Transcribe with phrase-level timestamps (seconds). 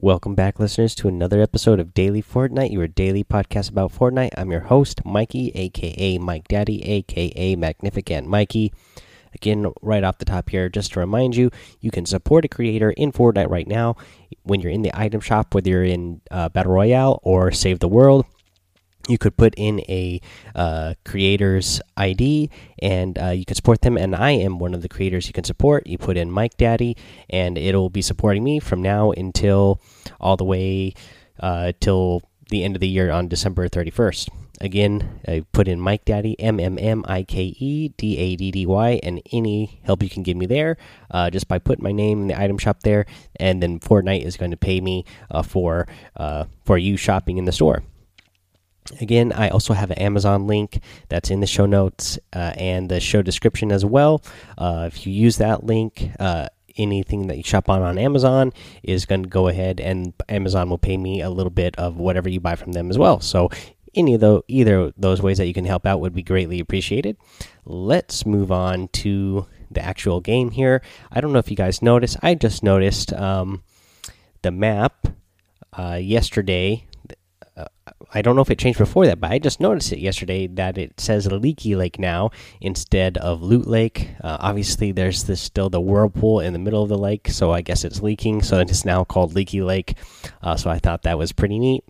[0.00, 4.30] Welcome back, listeners, to another episode of Daily Fortnite, your daily podcast about Fortnite.
[4.38, 8.72] I'm your host, Mikey, aka Mike Daddy, aka Magnificent Mikey.
[9.34, 11.50] Again, right off the top here, just to remind you,
[11.80, 13.96] you can support a creator in Fortnite right now
[14.44, 17.88] when you're in the item shop, whether you're in uh, Battle Royale or Save the
[17.88, 18.24] World
[19.08, 20.20] you could put in a
[20.54, 23.96] uh, creator's ID and uh, you can support them.
[23.96, 25.86] And I am one of the creators you can support.
[25.86, 26.96] You put in Mike Daddy,
[27.30, 29.80] and it'll be supporting me from now until
[30.20, 30.94] all the way
[31.40, 34.28] uh, till the end of the year on December 31st.
[34.60, 38.52] Again, I put in Mike Daddy, M M M I K E D A D
[38.52, 40.76] D Y, and any help you can give me there
[41.10, 43.06] uh, just by putting my name in the item shop there.
[43.36, 47.44] And then Fortnite is going to pay me uh, for uh, for you shopping in
[47.44, 47.82] the store.
[49.00, 53.00] Again, I also have an Amazon link that's in the show notes uh, and the
[53.00, 54.22] show description as well.
[54.58, 59.06] Uh, if you use that link, uh, anything that you shop on on Amazon is
[59.06, 62.40] going to go ahead and Amazon will pay me a little bit of whatever you
[62.40, 63.20] buy from them as well.
[63.20, 63.50] So,
[63.94, 67.16] any of the either those ways that you can help out would be greatly appreciated.
[67.66, 70.82] Let's move on to the actual game here.
[71.10, 72.16] I don't know if you guys noticed.
[72.22, 73.62] I just noticed um,
[74.40, 75.08] the map
[75.76, 76.86] uh, yesterday
[78.14, 80.76] I don't know if it changed before that, but I just noticed it yesterday that
[80.76, 84.10] it says Leaky Lake now instead of Loot Lake.
[84.22, 87.62] Uh, obviously, there's this still the whirlpool in the middle of the lake, so I
[87.62, 88.42] guess it's leaking.
[88.42, 89.96] So it's now called Leaky Lake.
[90.42, 91.84] Uh, so I thought that was pretty neat.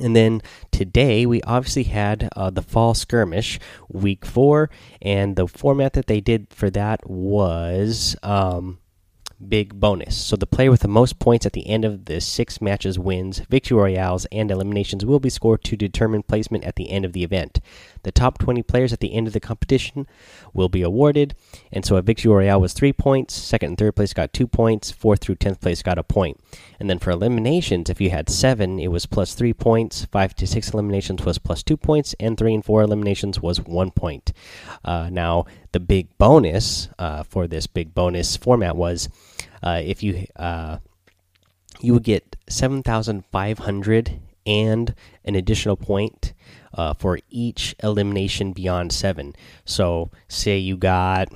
[0.00, 5.92] And then today we obviously had uh, the fall skirmish, week four, and the format
[5.94, 8.16] that they did for that was.
[8.22, 8.78] Um,
[9.46, 10.16] big bonus.
[10.16, 13.40] So the player with the most points at the end of the six matches wins.
[13.48, 17.22] Victory royales and eliminations will be scored to determine placement at the end of the
[17.22, 17.60] event.
[18.02, 20.06] The top 20 players at the end of the competition
[20.52, 21.34] will be awarded.
[21.72, 23.34] And so a victory royale was three points.
[23.34, 24.90] Second and third place got two points.
[24.90, 26.40] Fourth through tenth place got a point.
[26.80, 30.04] And then for eliminations, if you had seven, it was plus three points.
[30.06, 33.90] Five to six eliminations was plus two points, and three and four eliminations was one
[33.90, 34.32] point.
[34.84, 39.08] Uh, now the big bonus uh, for this big bonus format was
[39.62, 40.78] if you uh,
[41.80, 46.32] you would get seven thousand five hundred and an additional point
[46.74, 49.34] uh, for each elimination beyond seven.
[49.64, 51.28] So, say you got,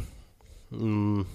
[0.73, 1.27] mm,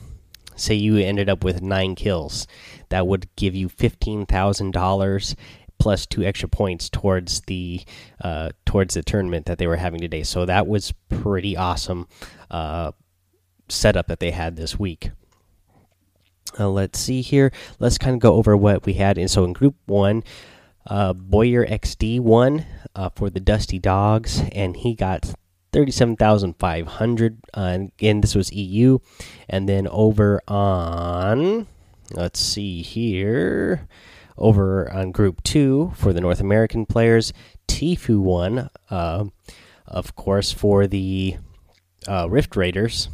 [0.55, 2.47] say you ended up with nine kills,
[2.89, 5.35] that would give you fifteen thousand dollars
[5.79, 7.81] plus two extra points towards the
[8.21, 10.23] uh, towards the tournament that they were having today.
[10.23, 12.07] So that was pretty awesome
[12.49, 12.91] uh,
[13.69, 15.11] setup that they had this week.
[16.59, 17.51] Uh, let's see here.
[17.79, 19.17] Let's kind of go over what we had.
[19.17, 20.23] And so in Group One,
[20.85, 22.65] uh, Boyer XD won
[22.95, 25.33] uh, for the Dusty Dogs, and he got
[25.73, 27.39] thirty-seven thousand five hundred.
[27.53, 28.99] Uh, again, this was EU,
[29.49, 31.67] and then over on,
[32.13, 33.87] let's see here,
[34.37, 37.33] over on Group Two for the North American players,
[37.67, 39.25] Tfue won, uh,
[39.85, 41.35] of course, for the
[42.07, 43.09] uh, Rift Raiders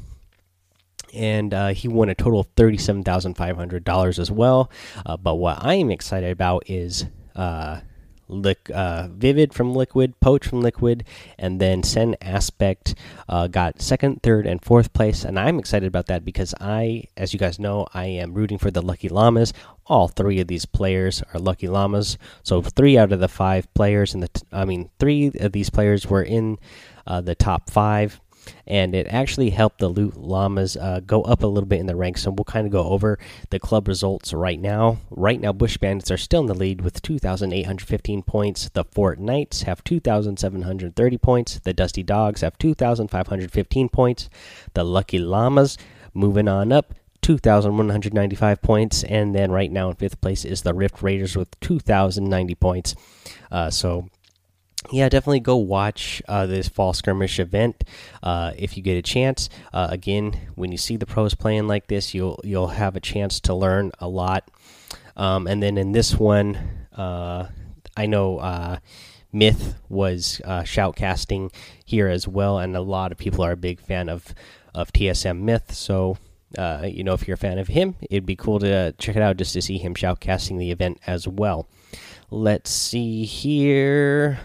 [1.13, 4.69] and uh, he won a total of thirty-seven thousand five hundred dollars as well.
[5.05, 7.81] Uh, but what I am excited about is uh,
[8.73, 11.03] uh, Vivid from Liquid, Poach from Liquid,
[11.37, 12.95] and then Sen Aspect
[13.29, 15.23] uh, got second, third, and fourth place.
[15.23, 18.71] And I'm excited about that because I, as you guys know, I am rooting for
[18.71, 19.53] the Lucky Llamas.
[19.85, 22.17] All three of these players are Lucky Llamas.
[22.43, 26.07] So three out of the five players in the, I mean, three of these players
[26.07, 26.57] were in
[27.05, 28.19] uh, the top five
[28.67, 31.95] and it actually helped the Loot Llamas uh, go up a little bit in the
[31.95, 32.23] ranks.
[32.23, 34.97] So we'll kind of go over the club results right now.
[35.09, 38.69] Right now, Bush Bandits are still in the lead with 2,815 points.
[38.69, 41.59] The Fort Knights have 2,730 points.
[41.59, 44.29] The Dusty Dogs have 2,515 points.
[44.73, 45.77] The Lucky Llamas
[46.13, 49.03] moving on up 2,195 points.
[49.03, 52.95] And then right now in fifth place is the Rift Raiders with 2,090 points.
[53.51, 54.09] Uh, so
[54.91, 57.83] yeah, definitely go watch uh, this fall skirmish event
[58.21, 59.49] uh, if you get a chance.
[59.71, 63.39] Uh, again, when you see the pros playing like this, you'll you'll have a chance
[63.41, 64.49] to learn a lot.
[65.15, 66.57] Um, and then in this one,
[66.95, 67.47] uh,
[67.95, 68.79] I know uh,
[69.31, 71.53] Myth was uh, shoutcasting
[71.85, 74.33] here as well, and a lot of people are a big fan of
[74.75, 75.73] of TSM Myth.
[75.73, 76.17] So
[76.83, 79.37] you know, if you're a fan of him, it'd be cool to check it out
[79.37, 81.67] just to see him shoutcasting the event as well.
[82.29, 84.39] Let's see here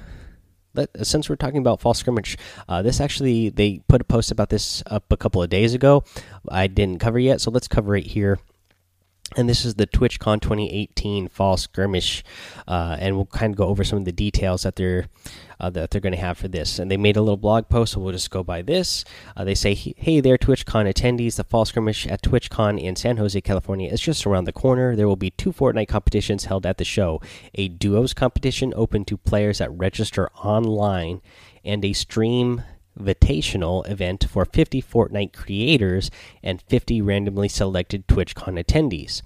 [1.03, 2.37] since we're talking about fall scrimmage,
[2.69, 6.05] uh, this actually they put a post about this up a couple of days ago.
[6.49, 8.39] I didn't cover yet, so let's cover it here.
[9.37, 12.25] And this is the TwitchCon 2018 fall skirmish,
[12.67, 15.07] uh, and we'll kind of go over some of the details that they're
[15.61, 16.79] uh, that they're going to have for this.
[16.79, 19.05] And they made a little blog post, so we'll just go by this.
[19.37, 21.37] Uh, they say, "Hey there, TwitchCon attendees!
[21.37, 24.97] The fall skirmish at TwitchCon in San Jose, California, is just around the corner.
[24.97, 27.21] There will be two Fortnite competitions held at the show:
[27.55, 31.21] a duos competition open to players that register online,
[31.65, 32.63] and a stream."
[32.99, 36.11] Invitational event for 50 Fortnite creators
[36.43, 39.23] and 50 randomly selected TwitchCon attendees.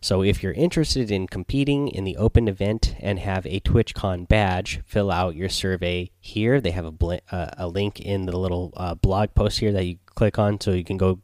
[0.00, 4.80] So, if you're interested in competing in the open event and have a TwitchCon badge,
[4.84, 6.60] fill out your survey here.
[6.60, 9.98] They have a, uh, a link in the little uh, blog post here that you
[10.06, 11.20] click on so you can go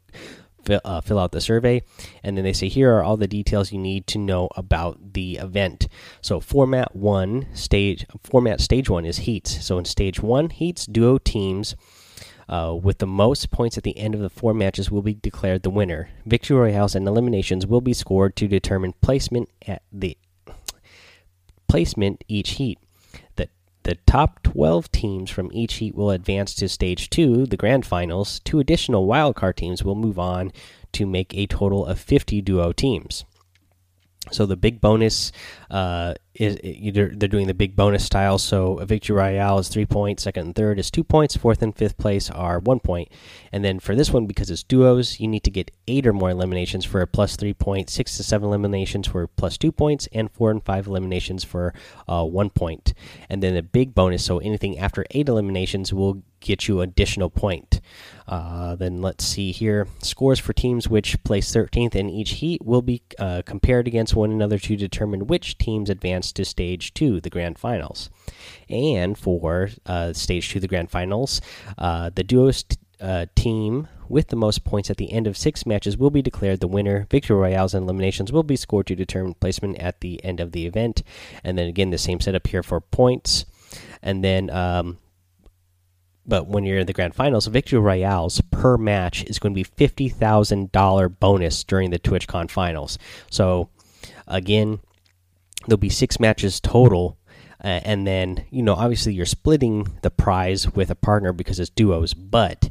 [0.69, 1.83] fill, uh, fill out the survey.
[2.23, 5.37] And then they say, here are all the details you need to know about the
[5.37, 5.89] event.
[6.21, 9.65] So, format one, stage, format stage one is heats.
[9.65, 11.75] So, in stage one, heats, duo teams.
[12.51, 15.63] Uh, with the most points at the end of the four matches will be declared
[15.63, 16.09] the winner.
[16.25, 20.17] Victory royales and eliminations will be scored to determine placement at the
[21.69, 22.79] placement each heat.
[23.89, 28.39] The top 12 teams from each heat will advance to stage 2, the grand finals.
[28.41, 30.53] Two additional wildcard teams will move on
[30.93, 33.25] to make a total of 50 duo teams.
[34.33, 35.33] So the big bonus
[35.71, 38.39] uh, is either they're doing the big bonus style.
[38.39, 41.77] So a victory royale is three points, second and third is two points, fourth and
[41.77, 43.11] fifth place are one point.
[43.53, 46.31] And then for this one, because it's duos, you need to get eight or more
[46.31, 50.31] eliminations for a plus three point, six to seven eliminations for plus two points, and
[50.31, 51.75] four and five eliminations for
[52.07, 52.95] uh, one point.
[53.29, 57.81] And then a big bonus, so anything after eight eliminations will get you additional point.
[58.27, 59.87] Uh, then let's see here.
[60.03, 64.31] Scores for teams which place 13th in each heat will be uh, compared against one
[64.31, 68.11] another to determine which teams advance to stage two, the grand finals.
[68.69, 71.41] And for uh, stage two, the grand finals,
[71.79, 72.65] uh, the duos
[73.01, 76.61] uh, team with the most points at the end of six matches will be declared
[76.61, 77.07] the winner.
[77.11, 80.67] Victory royales and eliminations will be scored to determine placement at the end of the
[80.67, 81.03] event.
[81.45, 83.45] And then again, the same setup here for points.
[84.03, 84.99] And then um,
[86.29, 89.65] but when you're in the grand finals, victory royales per match is going to be
[89.65, 92.99] fifty thousand dollar bonus during the TwitchCon finals.
[93.31, 93.71] So
[94.29, 94.81] again,
[95.67, 97.19] there'll be six matches total,
[97.65, 101.71] uh, and then you know obviously you're splitting the prize with a partner because it's
[101.71, 102.69] duos, but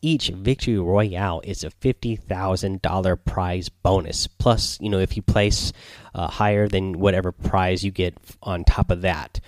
[0.00, 4.28] each victory royale is a fifty thousand dollar prize bonus.
[4.28, 5.72] Plus, you know if you place
[6.14, 9.40] uh, higher than whatever prize you get on top of that.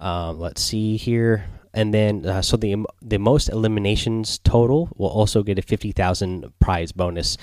[0.00, 1.44] Uh, let's see here
[1.78, 6.90] and then uh, so the the most eliminations total will also get a 50,000 prize
[6.90, 7.38] bonus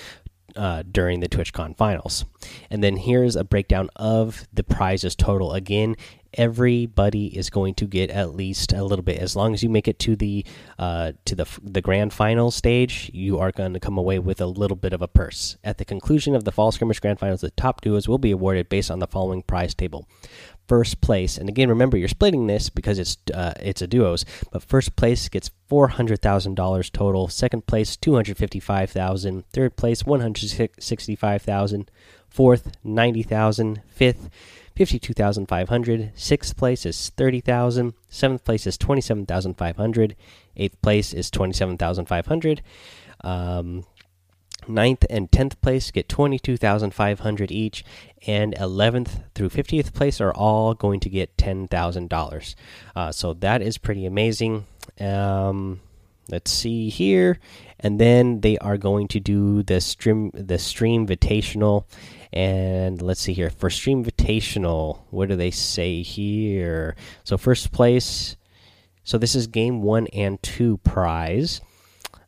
[0.58, 2.26] uh, during the TwitchCon finals.
[2.70, 5.54] And then here's a breakdown of the prizes total.
[5.54, 5.96] Again,
[6.34, 9.20] everybody is going to get at least a little bit.
[9.20, 10.46] As long as you make it to the
[10.78, 14.46] uh, to the the grand final stage, you are going to come away with a
[14.46, 15.56] little bit of a purse.
[15.64, 18.68] At the conclusion of the fall skirmish grand finals, the top duos will be awarded
[18.68, 20.08] based on the following prize table
[20.68, 21.38] first place.
[21.38, 24.26] And again, remember you're splitting this because it's uh, it's a duos.
[24.52, 27.28] But first place gets four hundred thousand dollars total.
[27.28, 29.46] Second place two hundred fifty five thousand.
[29.54, 31.90] Third place one hundred sixty five thousand.
[32.30, 33.82] Fourth ninety thousand.
[33.88, 34.30] Fifth
[34.76, 36.12] fifty two thousand five hundred.
[36.16, 37.94] Sixth place is thirty thousand.
[38.10, 40.16] Seventh place is twenty seven thousand five hundred.
[40.58, 42.62] Eighth place is twenty seven thousand five hundred.
[43.22, 43.86] Um,
[44.68, 47.84] Ninth and tenth place get twenty two thousand five hundred each,
[48.26, 52.56] and eleventh through fiftieth place are all going to get ten thousand uh, dollars.
[53.12, 54.66] So that is pretty amazing.
[55.00, 55.82] Um,
[56.30, 57.40] let's see here,
[57.80, 61.86] and then they are going to do the stream the stream invitational,
[62.34, 65.00] and let's see here for stream invitational.
[65.12, 66.96] What do they say here?
[67.24, 68.38] So first place.
[69.04, 71.62] So this is game one and two prize.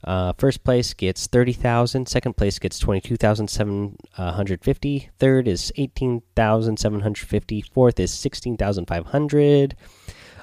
[0.07, 2.07] Uh, first place gets 30,000.
[2.07, 5.09] Second place gets 22,750.
[5.19, 7.61] Third is 18,750.
[7.61, 9.75] Fourth is 16,500.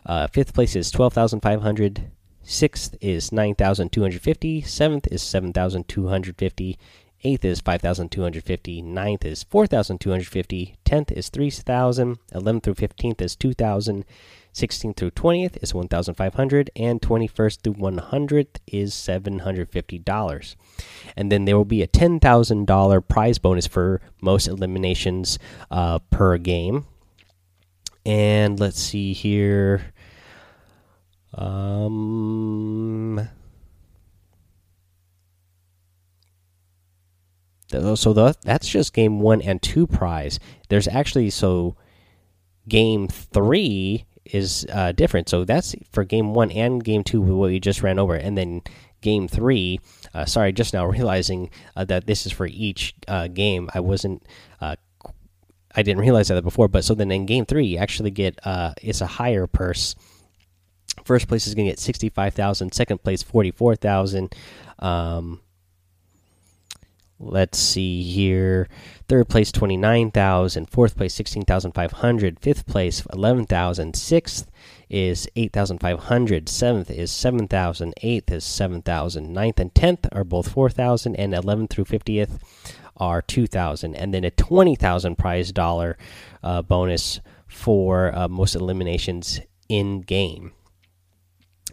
[0.04, 2.10] Uh, fifth place is 12,500.
[2.42, 4.60] Sixth is 9,250.
[4.60, 6.78] Seventh is 7,250.
[7.26, 8.82] Eighth is 5,250.
[8.82, 10.76] Ninth is 4,250.
[10.84, 12.18] Tenth is 3,000.
[12.34, 14.04] Eleventh through 15th is 2,000.
[14.54, 20.56] 16th through 20th is 1500 and 21st through 100th is $750
[21.16, 25.38] and then there will be a $10000 prize bonus for most eliminations
[25.70, 26.86] uh, per game.
[28.06, 29.92] And let's see here.
[31.32, 33.28] Um
[37.96, 40.38] so the, that's just game one and two prize.
[40.68, 41.76] There's actually so
[42.68, 45.28] game three is uh, different.
[45.28, 48.62] So that's for game one and game two what we just ran over, and then
[49.00, 49.80] game three.
[50.12, 53.70] Uh, sorry, just now realizing uh, that this is for each uh, game.
[53.74, 54.24] I wasn't.
[54.60, 54.76] Uh,
[55.76, 58.74] I didn't realize that before, but so then in game three, you actually get uh,
[58.80, 59.94] it's a higher purse.
[61.04, 62.72] First place is going to get sixty five thousand.
[62.72, 64.34] Second place forty four thousand.
[64.78, 65.40] Um,
[67.18, 68.68] let's see here.
[69.08, 70.70] Third place twenty nine thousand.
[70.70, 72.40] Fourth place sixteen thousand five hundred.
[72.40, 73.96] Fifth place eleven thousand.
[73.96, 74.50] Sixth
[74.94, 76.48] is 8,500.
[76.48, 77.94] Seventh is 7,000.
[78.02, 79.32] Eighth is 7,000.
[79.32, 81.16] Ninth and tenth are both 4,000.
[81.16, 82.38] And 11th through 50th
[82.96, 83.96] are 2,000.
[83.96, 85.98] And then a 20,000 prize dollar
[86.42, 90.52] uh, bonus for uh, most eliminations in game.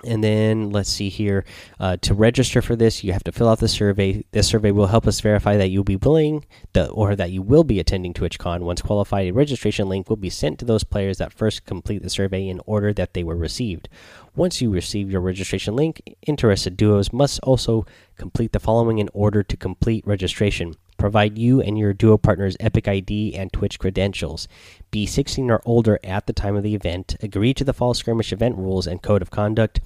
[0.04, 1.46] And then let's see here.
[1.80, 4.24] Uh, to register for this, you have to fill out the survey.
[4.32, 6.46] This survey will help us verify that you'll be willing
[6.92, 8.62] or that you will be attending TwitchCon.
[8.62, 12.10] Once qualified, a registration link will be sent to those players that first complete the
[12.10, 13.90] survey in order that they were received.
[14.36, 17.86] Once you receive your registration link, interested duos must also
[18.18, 20.76] complete the following in order to complete registration.
[21.02, 24.48] Provide you and your duo partners Epic ID and Twitch credentials.
[24.92, 27.16] Be 16 or older at the time of the event.
[27.24, 29.82] Agree to the fall skirmish event rules and code of conduct.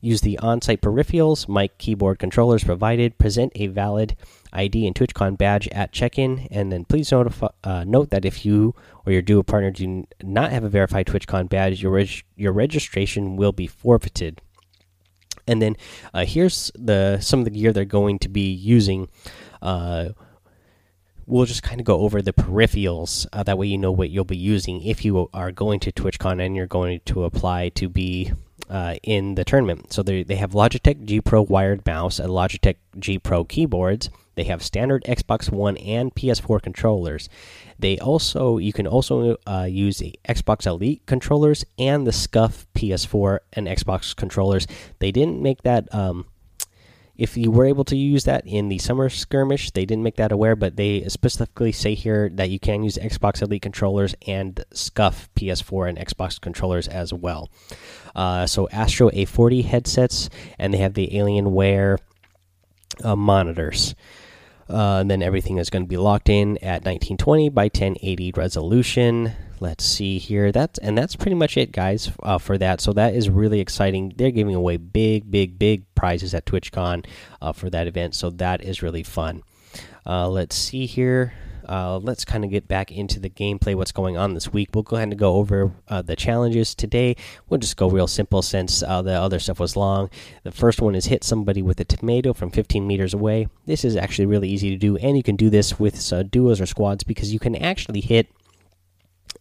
[0.00, 3.18] Use the on site peripherals, mic, keyboard, controllers provided.
[3.18, 4.16] Present a valid
[4.50, 6.48] ID and TwitchCon badge at check in.
[6.50, 10.52] And then please notify, uh, note that if you or your duo partner do not
[10.52, 14.40] have a verified TwitchCon badge, your, reg your registration will be forfeited.
[15.46, 15.76] And then
[16.14, 19.10] uh, here's the some of the gear they're going to be using.
[19.60, 20.10] Uh,
[21.26, 23.26] we'll just kind of go over the peripherals.
[23.32, 26.44] Uh, that way, you know what you'll be using if you are going to TwitchCon
[26.44, 28.32] and you're going to apply to be
[28.70, 29.92] uh, in the tournament.
[29.92, 34.10] So they they have Logitech G Pro wired mouse and Logitech G Pro keyboards.
[34.34, 37.28] They have standard Xbox One and PS4 controllers.
[37.78, 43.38] They also you can also uh, use the Xbox Elite controllers and the SCUF PS4
[43.52, 44.66] and Xbox controllers.
[44.98, 45.92] They didn't make that.
[45.94, 46.26] Um,
[47.18, 50.32] if you were able to use that in the summer skirmish, they didn't make that
[50.32, 55.28] aware, but they specifically say here that you can use Xbox Elite controllers and SCUF
[55.34, 57.50] PS4 and Xbox controllers as well.
[58.14, 61.98] Uh, so Astro A40 headsets, and they have the Alienware
[63.02, 63.94] uh, monitors.
[64.68, 69.32] Uh, and then everything is going to be locked in at 1920 by 1080 resolution.
[69.60, 70.52] Let's see here.
[70.52, 72.80] That's and that's pretty much it, guys, uh, for that.
[72.80, 74.12] So that is really exciting.
[74.16, 77.06] They're giving away big, big, big prizes at TwitchCon
[77.40, 78.14] uh, for that event.
[78.14, 79.42] So that is really fun.
[80.04, 81.32] Uh, let's see here.
[81.68, 83.74] Uh, let's kind of get back into the gameplay.
[83.74, 84.70] What's going on this week?
[84.72, 87.16] We'll go ahead and go over uh, the challenges today.
[87.48, 90.10] We'll just go real simple since uh, the other stuff was long.
[90.44, 93.48] The first one is hit somebody with a tomato from 15 meters away.
[93.66, 96.60] This is actually really easy to do, and you can do this with uh, duos
[96.60, 98.28] or squads because you can actually hit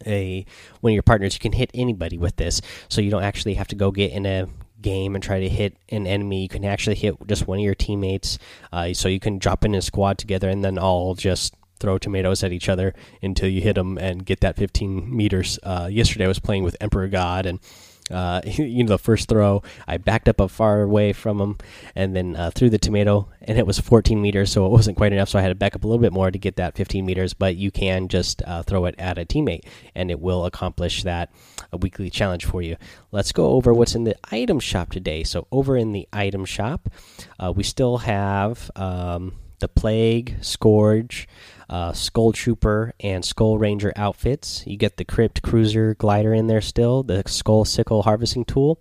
[0.06, 0.46] a
[0.82, 1.36] one of your partners.
[1.36, 4.26] You can hit anybody with this, so you don't actually have to go get in
[4.26, 4.48] a
[4.82, 6.44] game and try to hit an enemy.
[6.44, 8.38] You can actually hit just one of your teammates.
[8.72, 12.44] Uh, so you can drop in a squad together and then all just throw tomatoes
[12.44, 15.60] at each other until you hit them and get that 15 meters.
[15.64, 17.60] Uh, yesterday I was playing with Emperor God and.
[18.12, 21.58] Uh, you know, the first throw, I backed up a far away from him
[21.96, 25.12] and then uh, threw the tomato, and it was 14 meters, so it wasn't quite
[25.12, 25.30] enough.
[25.30, 27.34] So I had to back up a little bit more to get that 15 meters.
[27.34, 29.66] But you can just uh, throw it at a teammate,
[29.96, 31.32] and it will accomplish that
[31.80, 32.78] weekly challenge for you.
[33.12, 35.24] Let's go over what's in the item shop today.
[35.24, 36.90] So over in the item shop,
[37.40, 41.28] uh, we still have um, the Plague, Scourge
[41.70, 44.64] uh, Skull Trooper and Skull Ranger outfits.
[44.66, 48.80] You get the Crypt Cruiser glider in there still, the Skull Sickle harvesting tool,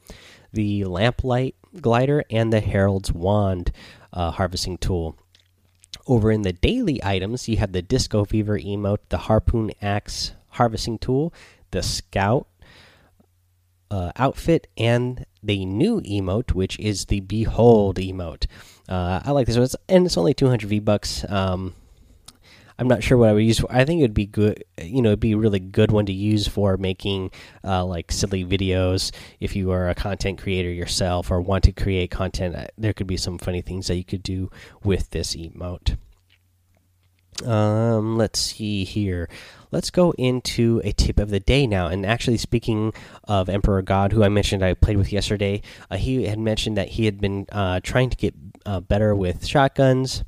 [0.52, 3.72] the Lamplight glider, and the Herald's Wand
[4.12, 5.16] uh, harvesting tool.
[6.06, 10.98] Over in the daily items, you have the Disco Fever emote, the Harpoon Axe harvesting
[10.98, 11.32] tool,
[11.70, 12.46] the Scout
[13.90, 18.46] uh, outfit, and the new emote, which is the Behold emote.
[18.88, 21.24] Uh, I like this one, it's, and it's only 200 V bucks.
[21.28, 21.74] Um,
[22.78, 23.70] I'm not sure what I would use for.
[23.70, 24.64] I think it would be good.
[24.80, 27.30] You know, it'd be a really good one to use for making
[27.62, 29.12] uh, like silly videos.
[29.38, 33.06] If you are a content creator yourself or want to create content, uh, there could
[33.06, 34.50] be some funny things that you could do
[34.82, 35.96] with this emote.
[37.44, 39.28] Um, let's see here.
[39.70, 41.88] Let's go into a tip of the day now.
[41.88, 42.92] And actually, speaking
[43.24, 46.90] of Emperor God, who I mentioned I played with yesterday, uh, he had mentioned that
[46.90, 48.34] he had been uh, trying to get
[48.66, 50.24] uh, better with shotguns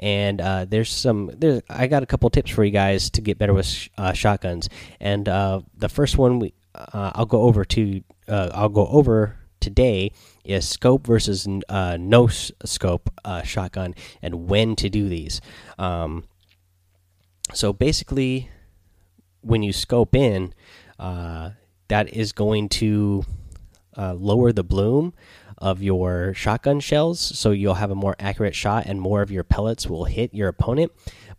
[0.00, 3.38] and uh, there's some there's I got a couple tips for you guys to get
[3.38, 4.68] better with sh uh, shotguns.
[4.98, 9.36] And uh, the first one we uh, I'll go over to uh, I'll go over
[9.60, 10.10] today
[10.42, 13.10] is scope versus uh, no scope
[13.44, 15.42] shotgun and when to do these.
[15.78, 16.24] Um,
[17.52, 18.48] so basically,
[19.42, 20.54] when you scope in,
[20.98, 23.24] that is going to
[23.96, 25.12] lower the bloom
[25.60, 29.44] of your shotgun shells, so you'll have a more accurate shot and more of your
[29.44, 30.92] pellets will hit your opponent.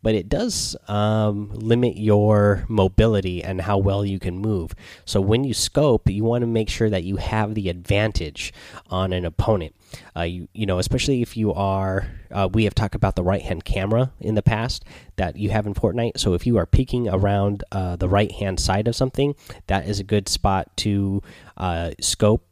[0.04, 4.74] But it does um, limit your mobility and how well you can move.
[5.06, 8.52] So when you scope, you want to make sure that you have the advantage
[8.90, 9.76] on an opponent.
[10.16, 13.44] Uh, you you know, especially if you are, uh, we have talked about the right
[13.44, 14.86] hand camera in the past
[15.18, 16.18] that you have in Fortnite.
[16.18, 19.36] So if you are peeking around uh, the right hand side of something,
[19.68, 21.22] that is a good spot to
[21.58, 22.48] uh, scope.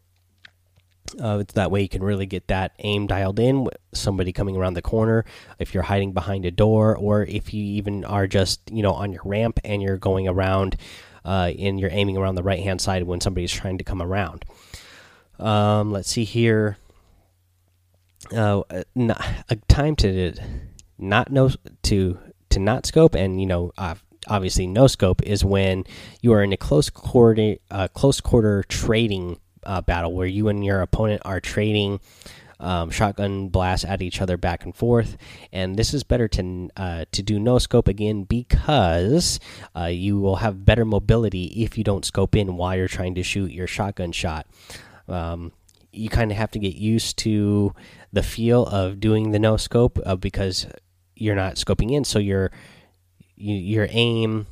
[1.20, 3.64] Uh, that way you can really get that aim dialed in.
[3.64, 5.26] With somebody coming around the corner,
[5.58, 9.12] if you're hiding behind a door, or if you even are just you know on
[9.12, 10.76] your ramp and you're going around
[11.26, 14.46] uh, and you're aiming around the right hand side when somebody's trying to come around.
[15.40, 16.78] Um, let's see here
[18.34, 18.62] uh,
[18.96, 20.34] not, a time to
[20.98, 21.50] not know
[21.84, 23.96] to to not scope and you know uh,
[24.28, 25.84] obviously no scope is when
[26.22, 30.64] you are in a close quarter uh, close quarter trading uh, battle where you and
[30.64, 32.00] your opponent are trading
[32.60, 35.18] um, shotgun blasts at each other back and forth.
[35.52, 39.40] And this is better to uh, to do no scope again because
[39.76, 43.24] uh, you will have better mobility if you don't scope in while you're trying to
[43.24, 44.46] shoot your shotgun shot.
[45.08, 45.52] Um,
[45.92, 47.74] you kind of have to get used to
[48.14, 50.68] the feel of doing the no scope uh, because
[51.16, 52.52] you're not scoping in, so your
[53.36, 54.48] your aim,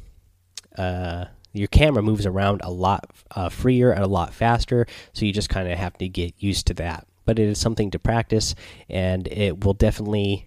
[0.77, 4.85] uh, your camera moves around a lot uh, freer and a lot faster.
[5.13, 7.07] So you just kind of have to get used to that.
[7.25, 8.55] But it is something to practice,
[8.89, 10.45] and it will definitely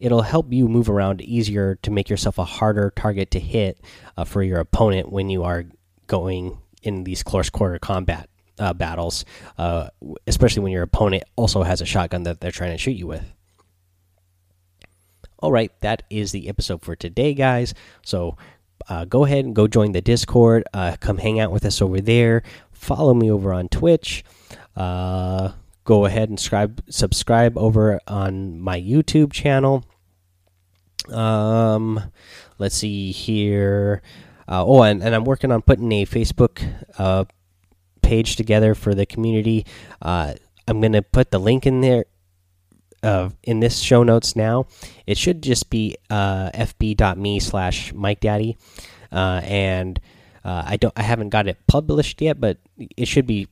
[0.00, 3.80] it'll help you move around easier to make yourself a harder target to hit
[4.16, 5.64] uh, for your opponent when you are
[6.06, 8.28] going in these close quarter combat
[8.58, 9.24] uh, battles,
[9.56, 9.88] uh,
[10.26, 13.24] especially when your opponent also has a shotgun that they're trying to shoot you with.
[15.40, 17.72] All right, that is the episode for today, guys.
[18.02, 18.36] So
[18.88, 20.64] uh, go ahead and go join the Discord.
[20.72, 22.42] Uh, come hang out with us over there.
[22.72, 24.24] Follow me over on Twitch.
[24.76, 25.52] Uh,
[25.84, 29.84] go ahead and subscribe subscribe over on my YouTube channel.
[31.10, 32.12] Um,
[32.58, 34.02] let's see here.
[34.46, 36.66] Uh, oh, and, and I'm working on putting a Facebook
[36.98, 37.24] uh,
[38.02, 39.66] page together for the community.
[40.00, 40.34] Uh,
[40.66, 42.04] I'm going to put the link in there
[43.02, 44.66] uh, in this show notes now.
[45.06, 48.56] It should just be uh, fb.me slash Mike Daddy,
[49.12, 50.00] uh, and
[50.44, 52.58] uh, I don't I haven't got it published yet, but
[52.96, 53.48] it should be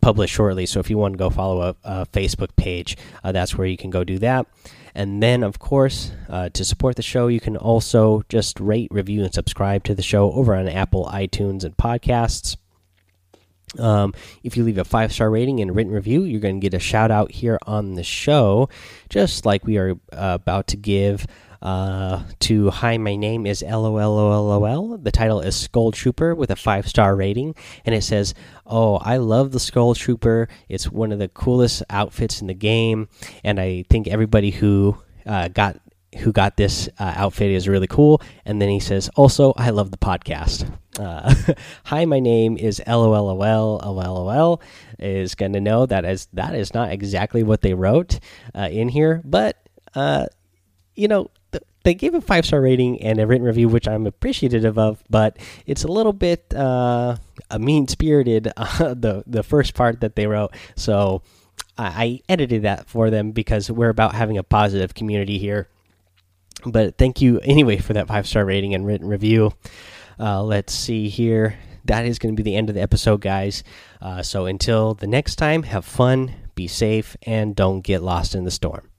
[0.00, 0.66] published shortly.
[0.66, 3.76] So if you want to go follow a, a Facebook page, uh, that's where you
[3.76, 4.46] can go do that.
[4.94, 9.24] And then, of course, uh, to support the show, you can also just rate, review,
[9.24, 12.56] and subscribe to the show over on Apple, iTunes, and podcasts.
[13.78, 16.74] Um, if you leave a five star rating and written review, you're going to get
[16.74, 18.68] a shout out here on the show,
[19.08, 21.26] just like we are uh, about to give
[21.62, 25.02] uh, to Hi, my name is LOLOLOL.
[25.02, 27.54] The title is Skull Trooper with a five star rating,
[27.84, 28.34] and it says,
[28.66, 30.48] Oh, I love the Skull Trooper.
[30.68, 33.08] It's one of the coolest outfits in the game,
[33.44, 35.80] and I think everybody who uh, got
[36.18, 38.20] who got this uh, outfit is really cool.
[38.44, 40.70] And then he says, also, I love the podcast.
[40.98, 41.34] Uh,
[41.84, 43.80] Hi, my name is LOLOL.
[43.82, 44.60] LOLOL
[44.98, 48.20] is going to know that as that is not exactly what they wrote
[48.54, 49.56] uh, in here, but
[49.94, 50.26] uh,
[50.94, 51.30] you know.
[51.52, 55.02] Th they gave a five star rating and a written review, which I'm appreciative of,
[55.10, 57.16] but it's a little bit uh,
[57.58, 58.44] mean spirited.
[58.78, 61.22] the the first part that they wrote, so
[61.76, 65.68] I edited that for them because we're about having a positive community here
[66.66, 69.52] but thank you anyway for that five star rating and written review.
[70.18, 71.58] Uh, let's see here.
[71.84, 73.64] That is going to be the end of the episode, guys.
[74.00, 78.44] Uh, so until the next time, have fun, be safe, and don't get lost in
[78.44, 78.91] the storm.